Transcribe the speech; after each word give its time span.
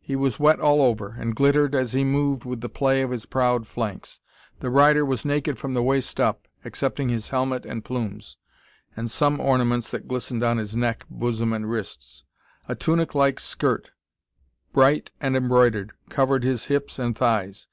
He 0.00 0.16
was 0.16 0.40
wet 0.40 0.60
all 0.60 0.80
over, 0.80 1.14
and 1.18 1.36
glittered 1.36 1.74
as 1.74 1.92
he 1.92 2.04
moved 2.04 2.46
with 2.46 2.62
the 2.62 2.70
play 2.70 3.02
of 3.02 3.10
his 3.10 3.26
proud 3.26 3.66
flanks. 3.66 4.20
The 4.60 4.70
rider 4.70 5.04
was 5.04 5.26
naked 5.26 5.58
from 5.58 5.74
the 5.74 5.82
waist 5.82 6.18
up, 6.18 6.48
excepting 6.64 7.10
his 7.10 7.28
helmet 7.28 7.66
and 7.66 7.84
plumes, 7.84 8.38
and 8.96 9.10
some 9.10 9.38
ornaments 9.40 9.90
that 9.90 10.08
glistened 10.08 10.42
on 10.42 10.56
his 10.56 10.74
neck, 10.74 11.04
bosom 11.10 11.52
and 11.52 11.68
wrists. 11.70 12.24
A 12.66 12.74
tunic 12.74 13.14
like 13.14 13.38
skirt, 13.38 13.90
bright 14.72 15.10
and 15.20 15.36
embroidered, 15.36 15.92
covered 16.08 16.44
his 16.44 16.64
hips 16.64 16.98
and 16.98 17.14
thighs. 17.14 17.68